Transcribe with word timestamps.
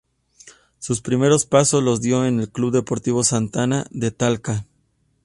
Sus 0.79 0.99
primeros 1.01 1.45
pasos 1.45 1.83
los 1.83 2.01
dio 2.01 2.25
en 2.25 2.39
el 2.39 2.49
club 2.49 2.71
deportivo 2.73 3.23
"Santa 3.23 3.61
Ana" 3.61 3.85
de 3.91 4.09
Talca. 4.09 4.65